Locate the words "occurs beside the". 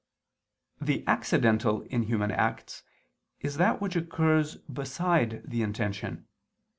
3.95-5.61